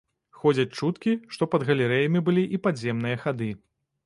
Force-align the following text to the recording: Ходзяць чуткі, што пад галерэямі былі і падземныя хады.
Ходзяць 0.43 0.71
чуткі, 0.79 1.13
што 1.35 1.49
пад 1.51 1.67
галерэямі 1.69 2.25
былі 2.31 2.47
і 2.57 2.63
падземныя 2.65 3.23
хады. 3.27 3.51